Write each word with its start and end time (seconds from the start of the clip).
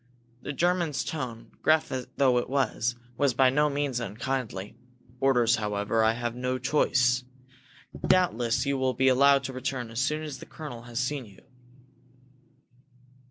The 0.41 0.51
German's 0.51 1.03
tone, 1.03 1.51
gruff 1.61 1.91
though 2.17 2.39
it 2.39 2.49
was, 2.49 2.95
was 3.19 3.35
by 3.35 3.51
no 3.51 3.69
means 3.69 3.99
unkindly. 3.99 4.75
"Orders, 5.19 5.57
however 5.57 6.03
I 6.03 6.13
have 6.13 6.33
no 6.33 6.57
choice. 6.57 7.23
Doubtless 8.07 8.65
you 8.65 8.79
will 8.79 8.95
be 8.95 9.09
allowed 9.09 9.43
to 9.43 9.53
return 9.53 9.91
as 9.91 9.99
soon 10.01 10.23
as 10.23 10.39
the 10.39 10.47
colonel 10.47 10.81
has 10.89 10.99
seen 10.99 11.25
you." 11.27 11.43